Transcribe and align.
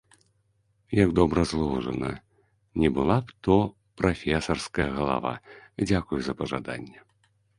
Як 1.03 1.09
добра 1.19 1.41
зложана, 1.51 2.09
не 2.83 2.89
была 2.95 3.17
б 3.27 3.35
то 3.47 3.57
прафесарская 4.03 4.89
галава, 4.97 5.33
дзякую 5.87 6.19
за 6.29 6.33
пажаданне. 6.41 6.99